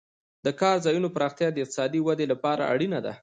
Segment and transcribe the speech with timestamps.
[0.45, 3.13] د کار ځایونو پراختیا د اقتصادي ودې لپاره اړینه ده.